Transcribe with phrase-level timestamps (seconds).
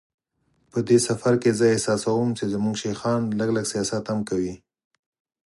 [0.71, 4.53] په دې سفر کې زه احساسوم چې زموږ شیخان لږ لږ سیاست هم کوي.